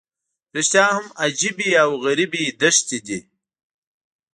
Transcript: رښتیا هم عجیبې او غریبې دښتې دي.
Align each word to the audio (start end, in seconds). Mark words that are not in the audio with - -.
رښتیا 0.55 0.85
هم 0.97 1.05
عجیبې 1.23 1.69
او 1.83 1.91
غریبې 2.05 2.45
دښتې 2.61 2.99
دي. 3.07 3.19